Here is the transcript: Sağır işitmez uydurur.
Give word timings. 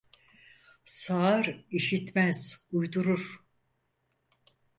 Sağır 0.85 1.65
işitmez 1.71 2.57
uydurur. 2.71 3.45